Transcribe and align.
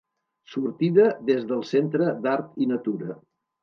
Sortida 0.53 1.05
des 1.29 1.47
del 1.53 1.63
Centre 1.75 2.11
d'Art 2.27 2.61
i 2.67 2.73
Natura. 2.77 3.25